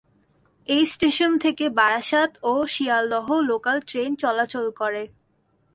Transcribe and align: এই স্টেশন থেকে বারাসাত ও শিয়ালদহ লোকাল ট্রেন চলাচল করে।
এই 0.67 0.83
স্টেশন 0.85 1.31
থেকে 1.37 1.65
বারাসাত 1.69 2.31
ও 2.43 2.53
শিয়ালদহ 2.67 3.27
লোকাল 3.49 3.77
ট্রেন 3.87 4.09
চলাচল 4.15 4.65
করে। 4.71 5.03